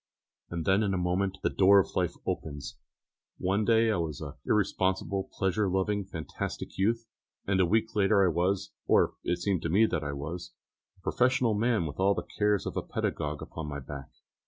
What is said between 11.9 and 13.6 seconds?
all the cares of a pedagogue